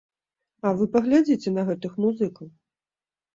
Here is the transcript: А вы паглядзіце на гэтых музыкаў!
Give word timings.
А 0.69 0.71
вы 0.79 0.87
паглядзіце 0.95 1.53
на 1.59 1.67
гэтых 1.69 1.93
музыкаў! 2.07 2.47